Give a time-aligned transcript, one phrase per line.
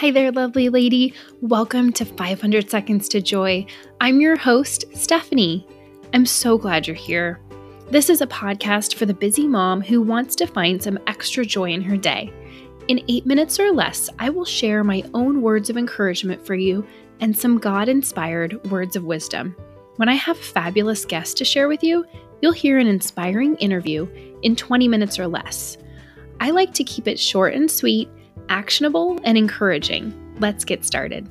[0.00, 1.14] Hi there, lovely lady.
[1.40, 3.64] Welcome to 500 Seconds to Joy.
[3.98, 5.66] I'm your host, Stephanie.
[6.12, 7.40] I'm so glad you're here.
[7.90, 11.70] This is a podcast for the busy mom who wants to find some extra joy
[11.70, 12.30] in her day.
[12.88, 16.86] In eight minutes or less, I will share my own words of encouragement for you
[17.20, 19.56] and some God inspired words of wisdom.
[19.96, 22.04] When I have fabulous guests to share with you,
[22.42, 24.06] you'll hear an inspiring interview
[24.42, 25.78] in 20 minutes or less.
[26.38, 28.10] I like to keep it short and sweet
[28.48, 30.14] actionable and encouraging.
[30.38, 31.28] Let's get started.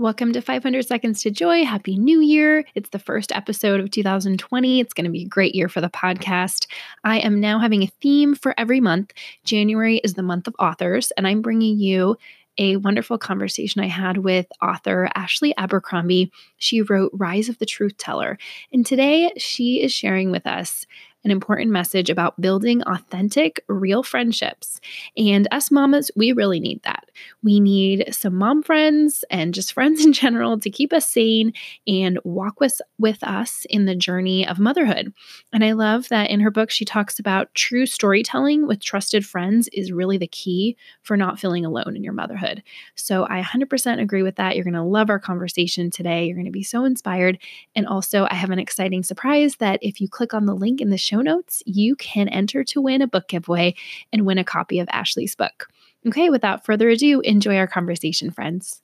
[0.00, 1.64] Welcome to 500 Seconds to Joy.
[1.64, 2.64] Happy New Year.
[2.76, 4.78] It's the first episode of 2020.
[4.78, 6.68] It's going to be a great year for the podcast.
[7.02, 9.12] I am now having a theme for every month.
[9.42, 12.16] January is the month of authors, and I'm bringing you
[12.58, 16.30] a wonderful conversation I had with author Ashley Abercrombie.
[16.58, 18.38] She wrote Rise of the Truth Teller,
[18.72, 20.86] and today she is sharing with us
[21.24, 24.80] an important message about building authentic, real friendships.
[25.16, 27.07] And us mamas, we really need that.
[27.42, 31.52] We need some mom friends and just friends in general to keep us sane
[31.86, 35.12] and walk with, with us in the journey of motherhood.
[35.52, 39.68] And I love that in her book, she talks about true storytelling with trusted friends
[39.72, 42.62] is really the key for not feeling alone in your motherhood.
[42.94, 44.54] So I 100% agree with that.
[44.54, 46.26] You're going to love our conversation today.
[46.26, 47.38] You're going to be so inspired.
[47.74, 50.90] And also, I have an exciting surprise that if you click on the link in
[50.90, 53.74] the show notes, you can enter to win a book giveaway
[54.12, 55.68] and win a copy of Ashley's book.
[56.06, 58.80] Okay, without further ado, enjoy our conversation, friends.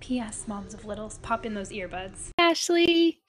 [0.00, 0.44] P.S.
[0.46, 2.28] Moms of Littles, pop in those earbuds.
[2.38, 3.20] Ashley.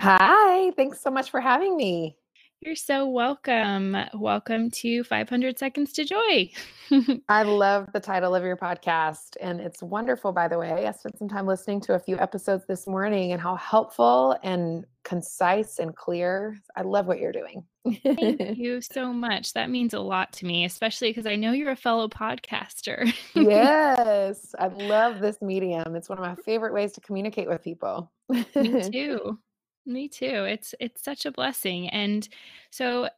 [0.00, 2.16] Hi, thanks so much for having me.
[2.60, 3.94] You're so welcome.
[4.14, 6.50] Welcome to 500 Seconds to Joy.
[7.28, 10.86] I love the title of your podcast, and it's wonderful, by the way.
[10.86, 14.86] I spent some time listening to a few episodes this morning and how helpful and
[15.04, 16.58] concise and clear.
[16.74, 17.64] I love what you're doing.
[18.02, 19.52] Thank you so much.
[19.52, 23.12] That means a lot to me, especially because I know you're a fellow podcaster.
[23.34, 25.94] yes, I love this medium.
[25.96, 28.10] It's one of my favorite ways to communicate with people.
[28.28, 28.44] me
[28.92, 29.38] too.
[29.86, 30.44] Me too.
[30.44, 31.88] It's it's such a blessing.
[31.88, 32.28] And
[32.70, 33.08] so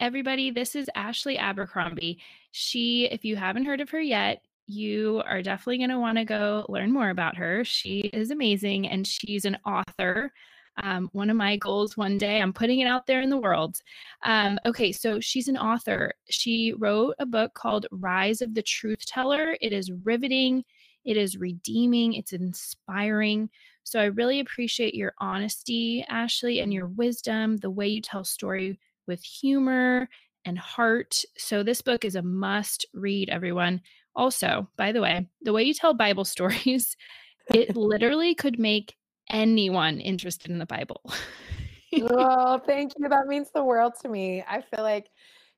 [0.00, 2.18] everybody, this is Ashley Abercrombie.
[2.50, 6.24] She, if you haven't heard of her yet, you are definitely going to want to
[6.24, 7.64] go learn more about her.
[7.64, 10.32] She is amazing and she's an author.
[10.82, 13.76] Um, one of my goals one day, I'm putting it out there in the world.
[14.22, 16.12] Um, okay, so she's an author.
[16.28, 19.56] She wrote a book called Rise of the Truth Teller.
[19.60, 20.64] It is riveting,
[21.04, 23.48] it is redeeming, it's inspiring.
[23.84, 28.78] So I really appreciate your honesty, Ashley, and your wisdom, the way you tell story
[29.06, 30.08] with humor
[30.44, 31.22] and heart.
[31.38, 33.80] So this book is a must read, everyone.
[34.14, 36.96] Also, by the way, the way you tell Bible stories,
[37.54, 38.96] it literally could make
[39.30, 41.02] anyone interested in the Bible.
[42.10, 43.08] oh, thank you.
[43.08, 44.44] That means the world to me.
[44.48, 45.08] I feel like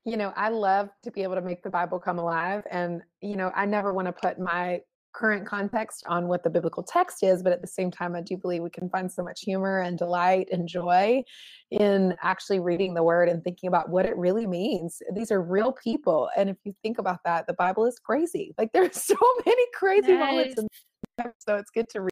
[0.09, 2.63] you know, I love to be able to make the Bible come alive.
[2.71, 4.81] And, you know, I never want to put my
[5.15, 8.37] current context on what the biblical text is, but at the same time, I do
[8.37, 11.23] believe we can find so much humor and delight and joy
[11.71, 15.03] in actually reading the word and thinking about what it really means.
[15.15, 16.31] These are real people.
[16.37, 18.55] And if you think about that, the Bible is crazy.
[18.57, 20.27] Like there's so many crazy yes.
[20.27, 20.59] moments.
[20.59, 20.69] In
[21.39, 22.11] so it's good to read.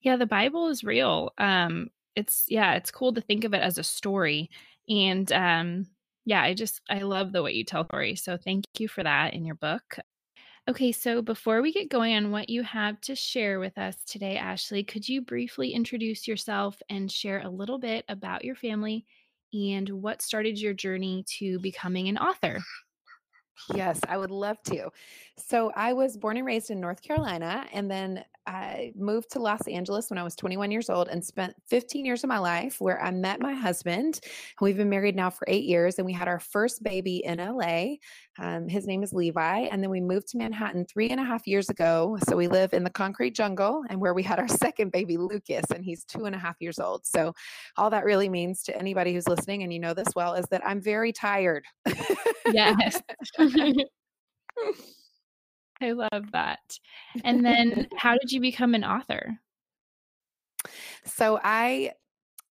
[0.00, 1.32] Yeah, the Bible is real.
[1.38, 4.50] Um, it's yeah, it's cool to think of it as a story.
[4.88, 5.86] And um,
[6.24, 8.22] yeah, I just I love the way you tell stories.
[8.22, 9.98] So thank you for that in your book.
[10.68, 14.36] Okay, so before we get going on what you have to share with us today,
[14.36, 19.06] Ashley, could you briefly introduce yourself and share a little bit about your family
[19.54, 22.58] and what started your journey to becoming an author?
[23.74, 24.90] Yes, I would love to.
[25.36, 29.66] So, I was born and raised in North Carolina, and then I moved to Los
[29.68, 33.00] Angeles when I was 21 years old and spent 15 years of my life where
[33.02, 34.20] I met my husband.
[34.60, 37.96] We've been married now for eight years, and we had our first baby in LA.
[38.38, 39.68] Um, his name is Levi.
[39.70, 42.18] And then we moved to Manhattan three and a half years ago.
[42.28, 45.64] So, we live in the concrete jungle, and where we had our second baby, Lucas,
[45.74, 47.06] and he's two and a half years old.
[47.06, 47.32] So,
[47.76, 50.66] all that really means to anybody who's listening, and you know this well, is that
[50.66, 51.64] I'm very tired.
[52.52, 53.00] Yes.
[55.80, 56.58] I love that.
[57.24, 59.38] And then how did you become an author?
[61.04, 61.92] So I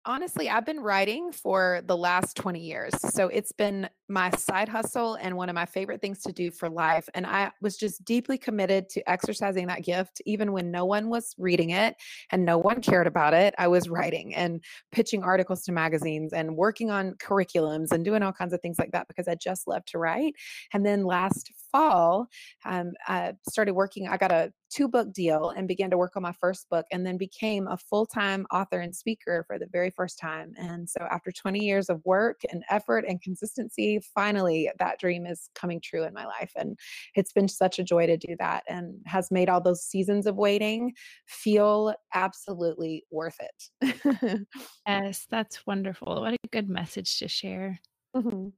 [0.04, 2.92] honestly, I've been writing for the last 20 years.
[3.12, 6.68] So it's been my side hustle and one of my favorite things to do for
[6.68, 7.08] life.
[7.14, 11.34] And I was just deeply committed to exercising that gift, even when no one was
[11.38, 11.96] reading it
[12.30, 13.54] and no one cared about it.
[13.58, 18.32] I was writing and pitching articles to magazines and working on curriculums and doing all
[18.32, 20.34] kinds of things like that because I just love to write.
[20.72, 22.26] And then last fall,
[22.64, 24.08] um, I started working.
[24.08, 27.04] I got a two book deal and began to work on my first book and
[27.04, 30.52] then became a full time author and speaker for the very first time.
[30.56, 35.50] And so, after 20 years of work and effort and consistency, finally that dream is
[35.54, 36.52] coming true in my life.
[36.56, 36.78] And
[37.14, 40.36] it's been such a joy to do that and has made all those seasons of
[40.36, 40.92] waiting
[41.26, 44.46] feel absolutely worth it.
[44.86, 46.20] yes, that's wonderful.
[46.20, 47.80] What a good message to share.
[48.16, 48.48] Mm-hmm.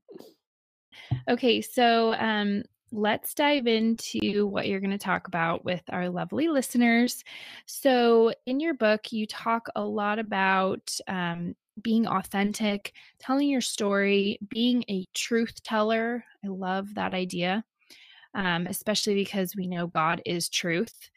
[1.28, 2.62] Okay, so um,
[2.94, 7.24] let's dive into what you're going to talk about with our lovely listeners.
[7.66, 14.38] So, in your book, you talk a lot about um, being authentic, telling your story,
[14.48, 16.24] being a truth teller.
[16.44, 17.64] I love that idea,
[18.34, 21.10] um, especially because we know God is truth.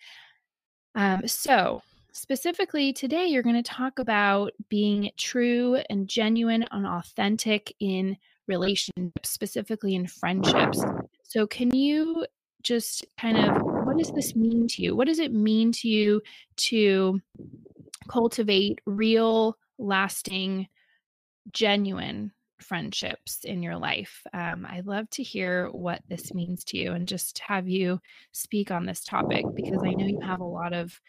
[0.96, 7.76] Um, so, specifically today, you're going to talk about being true and genuine and authentic
[7.80, 8.18] in
[8.48, 10.84] relationships, specifically in friendships.
[11.24, 12.26] So, can you
[12.64, 14.96] just kind of what does this mean to you?
[14.96, 16.22] What does it mean to you
[16.58, 17.22] to
[18.10, 20.68] cultivate real, lasting,
[21.52, 24.22] genuine friendships in your life?
[24.34, 28.02] Um, I'd love to hear what this means to you and just have you
[28.34, 31.00] speak on this topic because I know you have a lot of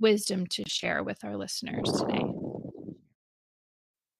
[0.00, 2.24] wisdom to share with our listeners today.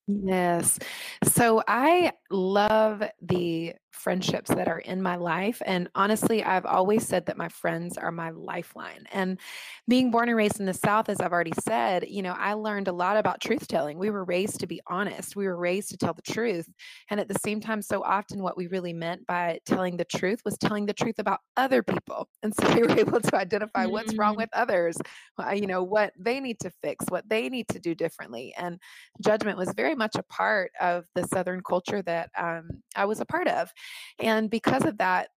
[0.08, 0.78] Yes.
[1.24, 5.60] So I love the friendships that are in my life.
[5.64, 9.06] And honestly, I've always said that my friends are my lifeline.
[9.12, 9.38] And
[9.88, 12.88] being born and raised in the South, as I've already said, you know, I learned
[12.88, 13.98] a lot about truth telling.
[13.98, 16.68] We were raised to be honest, we were raised to tell the truth.
[17.10, 20.42] And at the same time, so often what we really meant by telling the truth
[20.44, 22.28] was telling the truth about other people.
[22.42, 23.92] And so we were able to identify mm-hmm.
[23.92, 24.38] what's wrong mm.
[24.38, 24.96] with others,
[25.54, 28.54] you know, what they need to fix, what they need to do differently.
[28.56, 28.78] And
[29.22, 33.26] judgment was very much a part of the Southern culture that um, I was a
[33.26, 33.72] part of.
[34.18, 35.28] And because of that,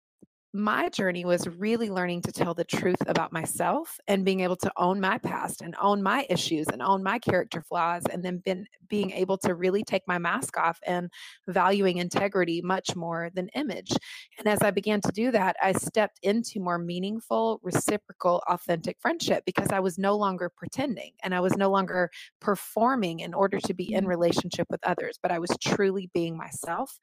[0.54, 4.72] my journey was really learning to tell the truth about myself and being able to
[4.78, 8.64] own my past and own my issues and own my character flaws and then been,
[8.88, 11.10] being able to really take my mask off and
[11.48, 13.92] valuing integrity much more than image
[14.38, 19.42] and as i began to do that i stepped into more meaningful reciprocal authentic friendship
[19.44, 22.10] because i was no longer pretending and i was no longer
[22.40, 24.08] performing in order to be in mm-hmm.
[24.08, 26.98] relationship with others but i was truly being myself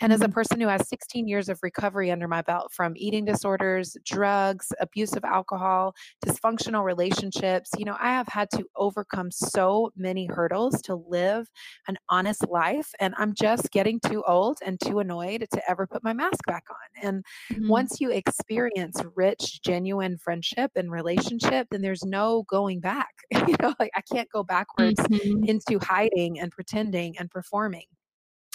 [0.00, 0.32] and as a mm-hmm.
[0.32, 4.72] person who has 16 years of recovery under my belt from from eating disorders, drugs,
[4.80, 5.94] abuse of alcohol,
[6.24, 7.68] dysfunctional relationships.
[7.76, 11.50] You know, I have had to overcome so many hurdles to live
[11.86, 12.90] an honest life.
[12.98, 16.64] And I'm just getting too old and too annoyed to ever put my mask back
[16.70, 17.06] on.
[17.06, 17.68] And mm-hmm.
[17.68, 23.12] once you experience rich, genuine friendship and relationship, then there's no going back.
[23.30, 25.44] you know, like I can't go backwards mm-hmm.
[25.44, 27.84] into hiding and pretending and performing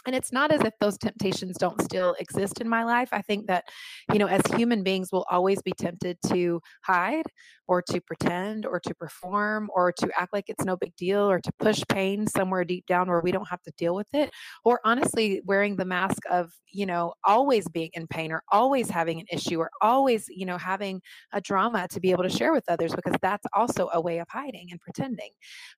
[0.05, 3.09] and it's not as if those temptations don't still exist in my life.
[3.11, 3.65] I think that
[4.11, 7.25] you know as human beings we'll always be tempted to hide
[7.67, 11.39] or to pretend or to perform or to act like it's no big deal or
[11.39, 14.29] to push pain somewhere deep down where we don't have to deal with it
[14.65, 19.19] or honestly wearing the mask of you know always being in pain or always having
[19.19, 21.01] an issue or always you know having
[21.31, 24.27] a drama to be able to share with others because that's also a way of
[24.29, 25.29] hiding and pretending.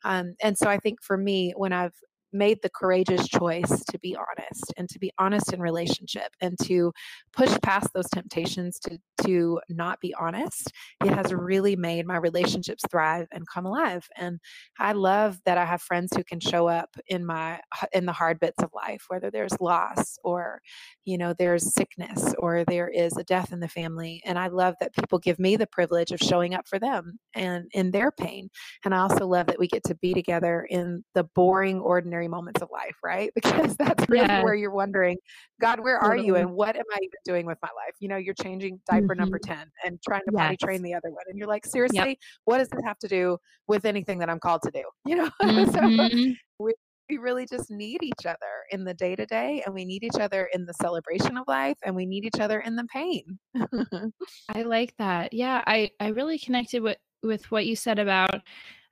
[0.03, 1.93] Um, and so i think for me when i've
[2.35, 6.91] made the courageous choice to be honest and to be honest in relationship and to
[7.33, 10.71] push past those temptations to to not be honest
[11.03, 14.07] it has really made my relationships thrive and come alive.
[14.15, 14.39] And
[14.79, 17.59] i love that i have friends who can show up in my
[17.93, 20.61] in the hard bits of life whether there's loss or
[21.05, 24.21] you know there's sickness or there is a death in the family.
[24.25, 27.67] And i love that people give me the privilege of showing up for them and
[27.73, 28.49] in their pain.
[28.83, 32.27] And i also love that we get to be together in the boring ordinary ordinary
[32.27, 33.31] moments of life, right?
[33.45, 34.43] Because that's really yeah.
[34.43, 35.17] where you're wondering,
[35.61, 37.93] God, where are you and what am I even doing with my life?
[37.99, 39.19] You know, you're changing diaper mm-hmm.
[39.19, 40.41] number 10 and trying to yes.
[40.41, 41.23] potty train the other one.
[41.27, 42.17] And you're like, seriously, yep.
[42.45, 44.83] what does this have to do with anything that I'm called to do?
[45.05, 45.71] You know, mm-hmm.
[45.71, 46.73] so we,
[47.09, 50.19] we really just need each other in the day to day and we need each
[50.19, 53.37] other in the celebration of life and we need each other in the pain.
[54.49, 55.31] I like that.
[55.31, 58.41] Yeah, I I really connected with with what you said about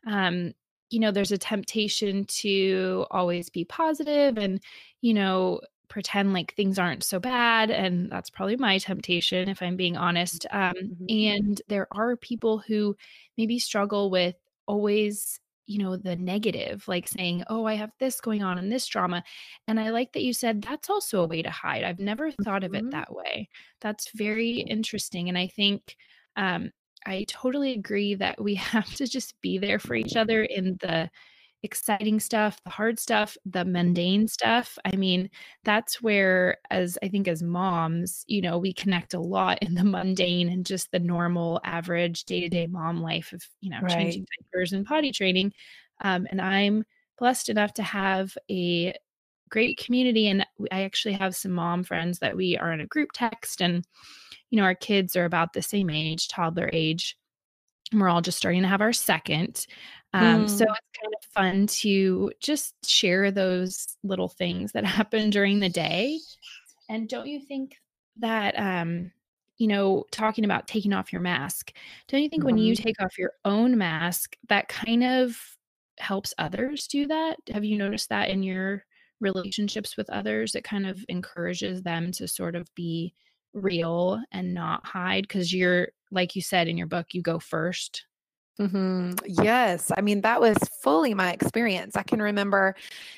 [0.06, 0.54] um
[0.94, 4.62] you know, there's a temptation to always be positive and,
[5.02, 5.60] you know,
[5.90, 7.72] pretend like things aren't so bad.
[7.72, 10.46] And that's probably my temptation, if I'm being honest.
[10.52, 11.06] Um, mm-hmm.
[11.10, 12.96] And there are people who
[13.38, 14.36] maybe struggle with
[14.68, 18.86] always you know the negative like saying oh i have this going on in this
[18.86, 19.24] drama
[19.66, 22.66] and i like that you said that's also a way to hide i've never thought
[22.66, 22.90] of it mm-hmm.
[22.90, 23.48] that way
[23.80, 25.96] that's very interesting and i think
[26.36, 26.70] um
[27.06, 31.10] I totally agree that we have to just be there for each other in the
[31.66, 34.78] exciting stuff, the hard stuff, the mundane stuff.
[34.84, 35.30] I mean,
[35.64, 39.84] that's where as I think as moms, you know, we connect a lot in the
[39.86, 43.86] mundane and just the normal average day-to-day mom life of, you know, Right.
[43.88, 45.54] changing diapers and potty training.
[46.02, 46.84] Um, and I'm
[47.18, 48.94] blessed enough to have a
[49.54, 53.12] great community and I actually have some mom friends that we are in a group
[53.14, 53.86] text and
[54.52, 57.18] you know, our kids are about the same age, toddler age
[57.92, 59.68] and we're all just starting to have our second.
[60.14, 60.70] Um, so Mm.
[60.70, 66.24] it's kind of fun to just share those little things that happen during the day.
[66.90, 67.78] And don't you think
[68.18, 69.12] that, um,
[69.58, 71.74] you know, talking about taking off your mask,
[72.08, 72.76] don't you think when you Mhm.
[72.76, 75.58] take off your own mask, that kind of
[76.00, 77.38] helps others do that?
[77.52, 78.86] Have you noticed that in your
[79.24, 80.54] relationships with others?
[80.54, 83.14] It kind of encourages them to sort of be
[83.54, 88.06] real and not hide because you're, like you said in your book, you go first.
[88.60, 89.14] Mm-hmm.
[89.26, 91.96] Yes, I mean, that was fully my experience.
[91.96, 92.76] I can remember,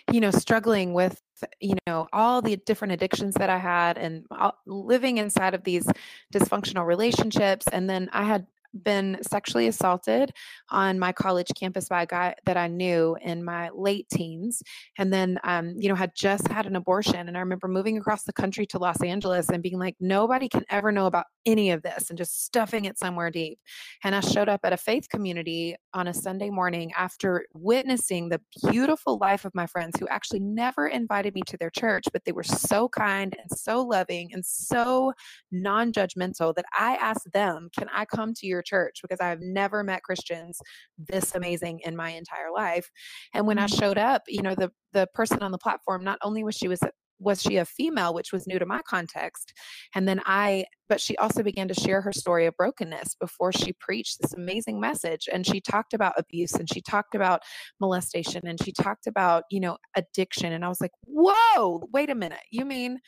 [0.10, 1.22] you know, struggling with,
[1.60, 5.86] you know, all the different addictions that I had and all living inside of these
[6.34, 8.48] dysfunctional relationships, and then I had
[8.84, 10.32] been sexually assaulted
[10.70, 14.62] on my college campus by a guy that I knew in my late teens,
[14.98, 18.24] and then, um, you know, had just had an abortion, and I remember moving across
[18.24, 21.82] the country to Los Angeles and being like, "Nobody can ever know about any of
[21.84, 23.60] this," and just stuffing it somewhere deep.
[24.04, 28.42] And I showed up at a faith community on a Sunday morning after witnessing the
[28.70, 32.32] beautiful life of my friends who actually never invited me to their church, but they
[32.32, 35.14] were so kind and so loving and so
[35.52, 39.00] non judgmental that I asked them, Can I come to your church?
[39.02, 40.60] Because I have never met Christians
[40.98, 42.90] this amazing in my entire life.
[43.34, 43.68] And when I Mm.
[43.68, 46.80] showed up, you know, the the person on the platform, not only was she was
[47.20, 49.54] was she a female, which was new to my context,
[49.94, 53.74] and then I but she also began to share her story of brokenness before she
[53.74, 55.28] preached this amazing message.
[55.32, 57.42] And she talked about abuse and she talked about
[57.80, 60.54] molestation and she talked about, you know, addiction.
[60.54, 62.44] And I was like, whoa, wait a minute.
[62.52, 63.00] You mean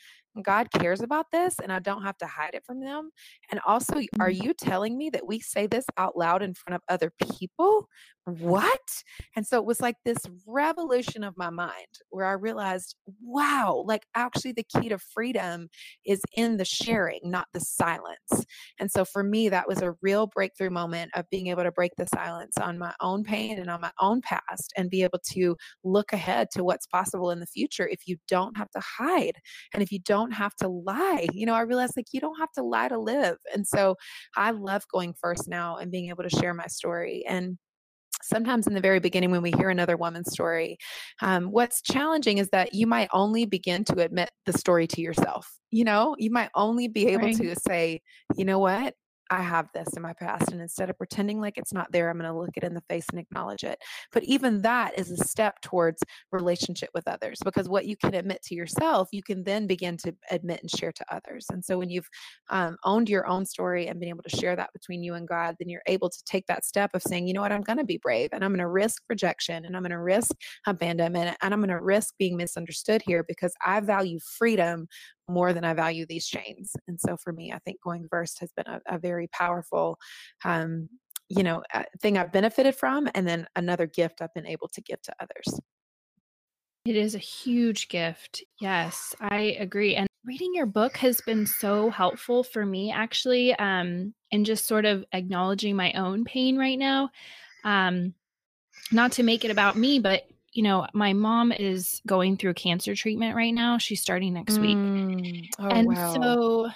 [0.44, 3.10] God cares about this and I don't have to hide it from them?
[3.50, 4.44] And also, are Mm.
[4.44, 7.88] you telling me that we say this out loud in front of other people?
[8.24, 9.02] What?
[9.36, 14.02] And so it was like this revolution of my mind where I realized, wow, like
[14.14, 15.68] actually the key to freedom
[16.04, 18.46] is in the sharing, not the silence.
[18.78, 21.92] And so for me, that was a real breakthrough moment of being able to break
[21.96, 25.56] the silence on my own pain and on my own past and be able to
[25.84, 29.36] look ahead to what's possible in the future if you don't have to hide
[29.72, 31.26] and if you don't have to lie.
[31.32, 33.36] You know, I realized like you don't have to lie to live.
[33.54, 33.96] And so
[34.36, 37.24] I love going first now and being able to share my story.
[37.28, 37.58] And
[38.22, 40.76] sometimes in the very beginning when we hear another woman's story
[41.22, 45.46] um, what's challenging is that you might only begin to admit the story to yourself
[45.70, 47.36] you know you might only be able Right.
[47.36, 48.00] to say
[48.36, 48.94] you know what
[49.30, 52.18] i have this in my past and instead of pretending like it's not there i'm
[52.18, 53.78] going to look it in the face and acknowledge it.
[54.12, 58.42] But even that is a step towards relationship with others because what you can admit
[58.44, 61.46] to yourself you can then begin to admit and share to others.
[61.50, 62.08] And so when you've
[62.50, 65.56] um, owned your own story and been able to share that between you and God,
[65.58, 67.84] then you're able to take that step of saying, you know what, I'm going to
[67.84, 70.32] be brave and I'm going to risk rejection and I'm going to risk
[70.66, 74.88] abandonment and I'm going to risk being misunderstood here because I value freedom
[75.28, 76.72] more than I value these chains.
[76.86, 79.98] And so for me, I think going first has been a, a very powerful,
[80.44, 80.88] um,
[81.28, 84.80] you know, uh, thing I've benefited from, and then another gift I've been able to
[84.80, 85.60] give to others.
[86.86, 88.42] It is a huge gift.
[88.60, 89.94] Yes, I agree.
[89.94, 94.86] And reading your book has been so helpful for me actually, um, and just sort
[94.86, 97.10] of acknowledging my own pain right now.
[97.64, 98.14] Um,
[98.90, 100.22] not to make it about me, but
[100.58, 103.78] you know, my mom is going through cancer treatment right now.
[103.78, 104.80] She's starting next week.
[104.80, 105.48] Mm.
[105.58, 105.98] Oh, And wow.
[105.98, 106.68] so,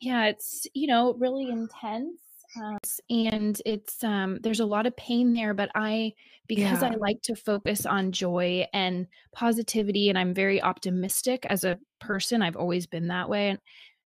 [0.00, 2.20] yeah, it's, you know, really intense.
[2.58, 2.78] Uh,
[3.10, 6.14] and it's um there's a lot of pain there, but I
[6.48, 11.78] because I like to focus on joy and positivity and I'm very optimistic as a
[12.00, 12.42] person.
[12.42, 13.50] I've always been that way.
[13.50, 13.60] And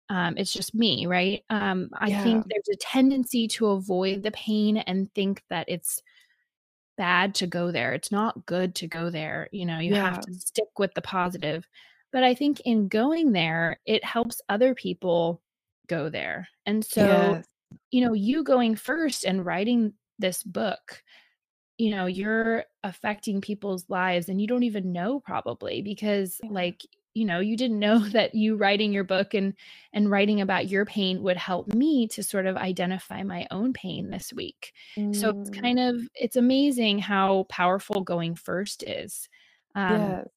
[0.09, 1.43] um it's just me, right?
[1.49, 2.13] Um I Yeah.
[2.13, 6.01] think there's a tendency to avoid the pain and think that it's
[6.97, 7.93] bad to go there.
[7.93, 9.47] It's not good to go there.
[9.51, 11.67] You know, you have to stick with the positive.
[12.11, 15.41] But I think in going there, it helps other people
[15.87, 16.47] go there.
[16.65, 17.45] And so, Yes.
[17.91, 21.03] you know, you going first and writing this book,
[21.77, 26.81] you know, you're affecting people's lives and you don't even know probably because like,
[27.17, 29.55] you know, you didn't know that you writing your book and
[29.93, 34.11] and writing about your pain would help me to sort of identify my own pain
[34.11, 34.73] this week.
[35.11, 35.59] So it's Mm.
[35.61, 39.29] kind of it's amazing how powerful going first is.
[39.75, 40.27] Um Yes.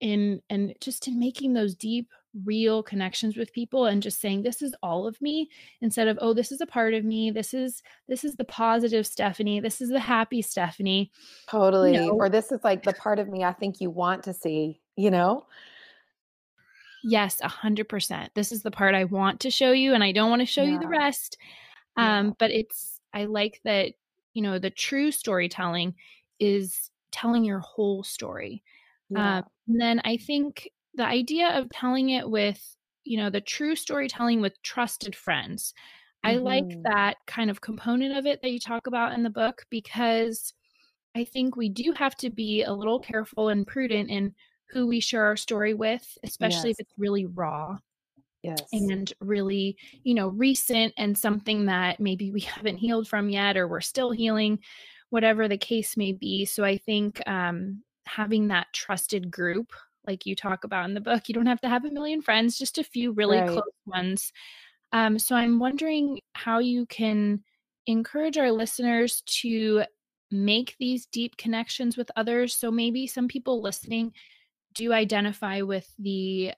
[0.00, 2.10] in and just in making those deep
[2.44, 5.50] real connections with people and just saying this is all of me
[5.82, 9.08] instead of oh this is a part of me this is this is the positive
[9.08, 11.10] stephanie this is the happy stephanie
[11.50, 12.16] totally you know?
[12.18, 15.10] or this is like the part of me i think you want to see you
[15.10, 15.46] know
[17.04, 20.12] yes a hundred percent this is the part i want to show you and i
[20.12, 20.72] don't want to show yeah.
[20.72, 21.36] you the rest
[21.96, 22.32] um yeah.
[22.38, 23.92] but it's i like that
[24.34, 25.94] you know the true storytelling
[26.38, 28.62] is telling your whole story
[29.10, 29.38] yeah.
[29.38, 34.40] um, then i think the idea of telling it with you know the true storytelling
[34.40, 35.72] with trusted friends
[36.24, 36.36] mm-hmm.
[36.36, 36.82] i like mm-hmm.
[36.82, 40.52] that kind of component of it that you talk about in the book because
[41.16, 44.34] i think we do have to be a little careful and prudent in
[44.72, 46.78] who we share our story with especially yes.
[46.78, 47.76] if it's really raw
[48.42, 53.56] yes and really you know recent and something that maybe we haven't healed from yet
[53.56, 54.58] or we're still healing
[55.10, 59.72] whatever the case may be so i think um having that trusted group
[60.06, 61.28] like you talk about in the book.
[61.28, 63.48] You don't have to have a million friends, just a few really right.
[63.48, 64.32] close ones.
[64.92, 67.42] Um, so I'm wondering how you can
[67.86, 69.84] encourage our listeners to
[70.30, 72.54] make these deep connections with others.
[72.54, 74.12] So maybe some people listening
[74.74, 76.52] do identify with the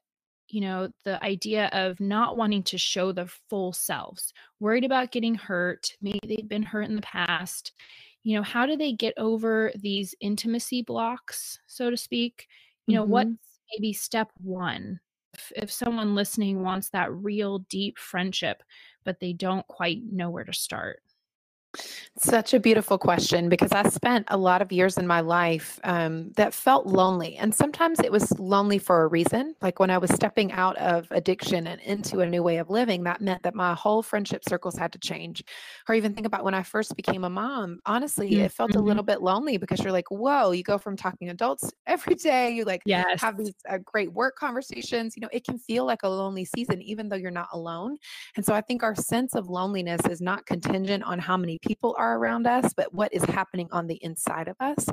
[0.49, 5.35] you know the idea of not wanting to show the full selves worried about getting
[5.35, 7.73] hurt maybe they've been hurt in the past
[8.23, 12.49] you know how do they get over these intimacy blocks so to speak
[12.87, 13.13] you know, mm-hmm.
[13.13, 15.01] what's maybe step one?
[15.35, 18.63] If, if someone listening wants that real deep friendship,
[19.05, 21.01] but they don't quite know where to start.
[22.19, 26.31] Such a beautiful question because I spent a lot of years in my life um,
[26.33, 27.37] that felt lonely.
[27.37, 29.55] And sometimes it was lonely for a reason.
[29.63, 33.03] Like when I was stepping out of addiction and into a new way of living,
[33.05, 35.43] that meant that my whole friendship circles had to change.
[35.89, 38.43] Or even think about when I first became a mom, honestly, mm-hmm.
[38.43, 41.73] it felt a little bit lonely because you're like, whoa, you go from talking adults
[41.87, 43.21] every day, you like yes.
[43.23, 45.17] have these uh, great work conversations.
[45.17, 47.97] You know, it can feel like a lonely season, even though you're not alone.
[48.37, 51.95] And so I think our sense of loneliness is not contingent on how many people
[51.99, 54.87] are around us, but what is happening on the inside of us.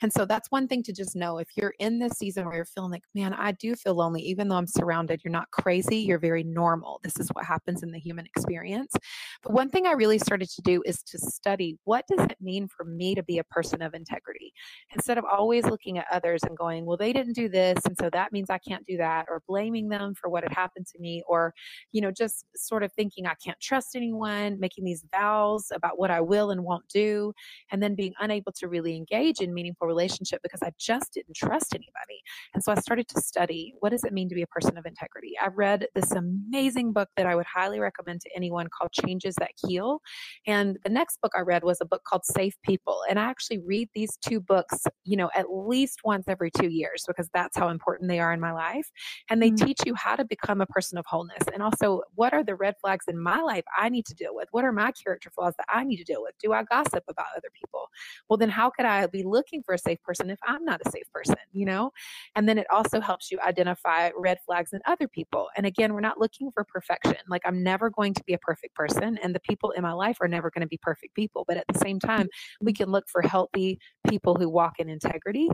[0.00, 1.38] And so that's one thing to just know.
[1.38, 4.48] If you're in this season where you're feeling like, man, I do feel lonely, even
[4.48, 7.00] though I'm surrounded, you're not crazy, you're very normal.
[7.02, 8.94] This is what happens in the human experience.
[9.42, 12.68] But one thing I really started to do is to study what does it mean
[12.68, 14.52] for me to be a person of integrity?
[14.94, 18.08] Instead of always looking at others and going, well, they didn't do this, and so
[18.10, 21.22] that means I can't do that, or blaming them for what had happened to me,
[21.26, 21.52] or,
[21.90, 26.11] you know, just sort of thinking I can't trust anyone, making these vows about what
[26.12, 27.32] I will and won't do,
[27.70, 31.74] and then being unable to really engage in meaningful relationship because I just didn't trust
[31.74, 32.22] anybody.
[32.54, 34.86] And so I started to study what does it mean to be a person of
[34.86, 35.32] integrity.
[35.42, 39.50] I read this amazing book that I would highly recommend to anyone called Changes That
[39.66, 40.00] Heal.
[40.46, 43.00] And the next book I read was a book called Safe People.
[43.08, 47.04] And I actually read these two books, you know, at least once every two years
[47.06, 48.90] because that's how important they are in my life.
[49.30, 49.66] And they mm-hmm.
[49.66, 52.74] teach you how to become a person of wholeness and also what are the red
[52.80, 54.48] flags in my life I need to deal with?
[54.50, 56.32] What are my character flaws that I need to deal with?
[56.42, 57.88] Do I gossip about other people?
[58.28, 60.90] Well, then how could I be looking for a safe person if I'm not a
[60.90, 61.90] safe person, you know?
[62.34, 65.48] And then it also helps you identify red flags in other people.
[65.56, 67.16] And again, we're not looking for perfection.
[67.28, 70.18] Like I'm never going to be a perfect person, and the people in my life
[70.20, 71.44] are never going to be perfect people.
[71.46, 72.28] But at the same time,
[72.60, 72.84] we mm-hmm.
[72.84, 75.48] can look for healthy people who walk in integrity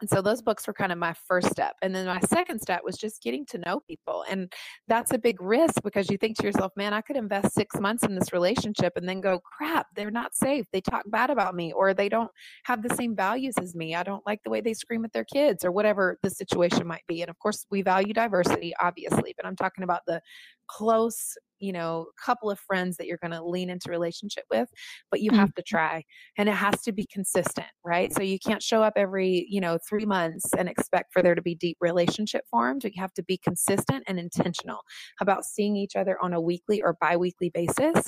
[0.00, 1.76] and so those books were kind of my first step.
[1.80, 4.24] And then my second step was just getting to know people.
[4.28, 4.52] And
[4.88, 8.02] that's a big risk because you think to yourself, man, I could invest six months
[8.04, 10.66] in this relationship and then go, crap, they're not safe.
[10.72, 12.30] They talk bad about me or they don't
[12.64, 13.94] have the same values as me.
[13.94, 17.06] I don't like the way they scream at their kids or whatever the situation might
[17.06, 17.22] be.
[17.22, 20.20] And of course, we value diversity, obviously, but I'm talking about the
[20.66, 24.68] close you know a couple of friends that you're going to lean into relationship with
[25.10, 25.40] but you mm-hmm.
[25.40, 26.02] have to try
[26.38, 28.14] and it has to be consistent right?
[28.14, 31.42] So you can't show up every you know 3 months and expect for there to
[31.42, 32.84] be deep relationship formed.
[32.84, 34.80] You have to be consistent and intentional
[35.20, 38.02] about seeing each other on a weekly or biweekly basis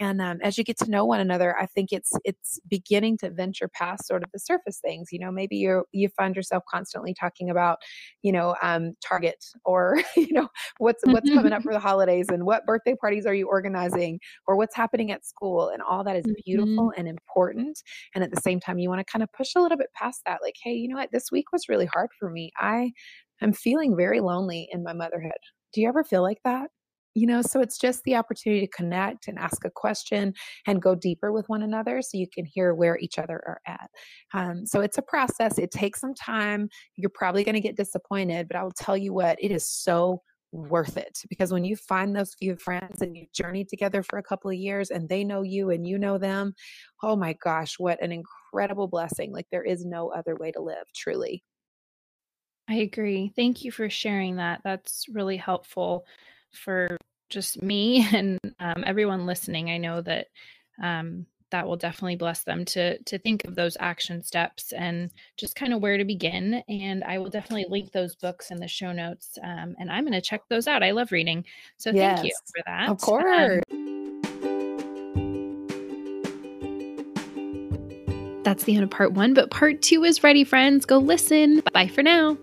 [0.00, 3.30] and um, as you get to know one another i think it's it's beginning to
[3.30, 5.30] venture past sort of the surface things you know?
[5.30, 7.78] Maybe you you find yourself constantly talking about
[8.22, 12.44] you know um, target or you know what's what's coming up for the holidays and
[12.44, 16.26] what birthday parties are you organizing or what's happening at school and all that is
[16.44, 17.00] beautiful mm-hmm.
[17.00, 17.82] and important
[18.14, 20.22] and at the same time you want to kind of push a little bit past
[20.26, 21.12] that like hey you know what?
[21.12, 22.50] This week was really hard for me.
[22.56, 22.92] I
[23.42, 25.32] am feeling very lonely in my motherhood.
[25.72, 26.70] Do you ever feel like that?
[27.14, 30.34] You know so it's just the opportunity to connect and ask a question
[30.66, 33.90] and go deeper with one another so you can hear where each other are at.
[34.34, 35.58] Um, so it's a process.
[35.58, 36.68] It takes some time.
[36.96, 40.22] You're probably going to get disappointed but i will tell you what it is so
[40.52, 44.22] worth it because when you find those few friends and you journey together for a
[44.22, 46.54] couple of years and they know you and you know them
[47.02, 50.84] oh my gosh what an incredible blessing like there is no other way to live
[50.94, 51.42] truly
[52.68, 53.32] I agree.
[53.34, 54.60] Thank you for sharing that.
[54.62, 56.04] That's really helpful
[56.52, 56.98] for
[57.30, 59.70] just me and um, everyone listening.
[59.70, 60.26] I know that
[60.82, 65.56] um, that will definitely bless them to to think of those action steps and just
[65.56, 66.62] kind of where to begin.
[66.68, 69.38] And I will definitely link those books in the show notes.
[69.42, 70.82] Um, and I'm going to check those out.
[70.82, 71.44] I love reading,
[71.76, 72.84] so yes, thank you for that.
[72.84, 73.62] Of um, course.
[73.70, 73.88] Um,
[78.44, 80.86] that's the end of part one, but part two is ready, friends.
[80.86, 81.62] Go listen.
[81.74, 82.38] Bye for now.